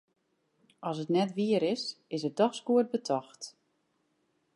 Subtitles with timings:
[0.89, 1.83] As it net wier is,
[2.15, 3.41] is it dochs goed betocht.